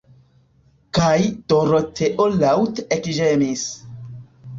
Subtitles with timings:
[0.97, 1.11] Kaj
[1.53, 3.67] Doroteo laŭte ekĝemis.